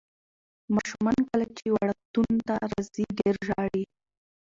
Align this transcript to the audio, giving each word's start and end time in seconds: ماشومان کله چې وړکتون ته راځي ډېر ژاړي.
ماشومان 0.75 1.17
کله 1.29 1.45
چې 1.57 1.65
وړکتون 1.75 2.31
ته 2.47 2.53
راځي 2.71 3.05
ډېر 3.19 3.35
ژاړي. 3.47 3.83